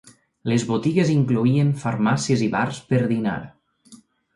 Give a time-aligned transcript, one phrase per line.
[0.51, 3.41] Les botigues incloïen farmàcies i bars per dinar.